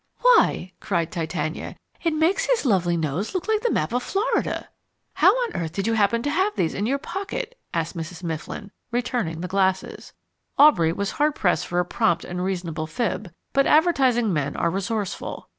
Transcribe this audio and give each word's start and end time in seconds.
"Why," 0.21 0.73
cried 0.79 1.11
Titania, 1.11 1.75
"it 2.03 2.13
makes 2.15 2.45
his 2.45 2.65
lovely 2.65 2.97
nose 2.97 3.35
look 3.35 3.47
like 3.47 3.61
the 3.61 3.69
map 3.69 3.93
of 3.93 4.01
Florida." 4.01 4.69
"How 5.13 5.31
on 5.43 5.53
earth 5.55 5.73
did 5.73 5.85
you 5.85 5.93
happen 5.93 6.23
to 6.23 6.29
have 6.31 6.55
these 6.55 6.73
in 6.73 6.87
your 6.87 6.97
pocket?" 6.97 7.55
asked 7.71 7.95
Mrs. 7.95 8.23
Mifflin, 8.23 8.71
returning 8.91 9.41
the 9.41 9.47
glasses. 9.47 10.11
Aubrey 10.57 10.91
was 10.91 11.11
hard 11.11 11.35
pressed 11.35 11.67
for 11.67 11.77
a 11.79 11.85
prompt 11.85 12.23
and 12.25 12.43
reasonable 12.43 12.87
fib, 12.87 13.31
but 13.53 13.67
advertising 13.67 14.33
men 14.33 14.55
are 14.55 14.71
resourceful. 14.71 15.47